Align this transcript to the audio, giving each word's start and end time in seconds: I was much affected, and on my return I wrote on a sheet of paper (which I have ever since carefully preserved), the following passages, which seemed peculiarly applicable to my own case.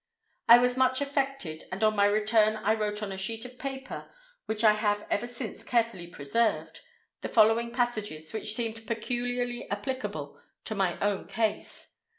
I 0.49 0.57
was 0.57 0.77
much 0.77 0.99
affected, 0.99 1.65
and 1.71 1.83
on 1.83 1.95
my 1.95 2.05
return 2.05 2.55
I 2.55 2.73
wrote 2.73 3.03
on 3.03 3.11
a 3.11 3.19
sheet 3.19 3.45
of 3.45 3.59
paper 3.59 4.09
(which 4.47 4.63
I 4.63 4.71
have 4.73 5.05
ever 5.11 5.27
since 5.27 5.61
carefully 5.61 6.07
preserved), 6.07 6.81
the 7.21 7.29
following 7.29 7.71
passages, 7.71 8.33
which 8.33 8.55
seemed 8.55 8.87
peculiarly 8.87 9.69
applicable 9.69 10.39
to 10.65 10.73
my 10.73 10.97
own 11.01 11.27
case. 11.27 11.93